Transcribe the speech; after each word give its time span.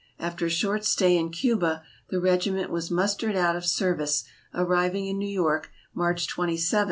After 0.17 0.47
a 0.47 0.49
short 0.49 0.83
stay 0.83 1.15
in 1.15 1.29
Cuba 1.29 1.83
the 2.09 2.19
regiment 2.19 2.71
was 2.71 2.89
mustered 2.89 3.35
out 3.35 3.55
of 3.55 3.63
service, 3.67 4.23
arriving 4.51 5.05
in 5.05 5.19
New 5.19 5.29
York, 5.29 5.69
March 5.93 6.27
27, 6.27 6.53
1899. 6.63 6.79